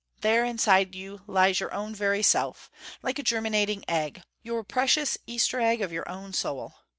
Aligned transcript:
There 0.21 0.43
inside 0.45 0.95
you 0.95 1.21
lies 1.27 1.59
your 1.59 1.71
own 1.71 1.93
very 1.93 2.23
self, 2.23 2.71
like 3.03 3.19
a 3.19 3.21
germinating 3.21 3.85
egg, 3.87 4.23
your 4.41 4.63
precious 4.63 5.15
Easter 5.27 5.59
egg 5.61 5.83
of 5.83 5.91
your 5.91 6.09
own 6.09 6.33
soul. 6.33 6.73